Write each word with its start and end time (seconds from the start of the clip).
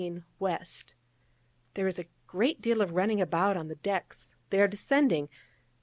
There 1.75 1.85
is 1.87 1.99
a 1.99 2.07
great 2.25 2.59
deal 2.59 2.81
of 2.81 2.93
running 2.95 3.21
about 3.21 3.55
on 3.55 3.67
the 3.67 3.75
decks 3.75 4.31
they 4.49 4.59
are 4.59 4.67
descending. 4.67 5.29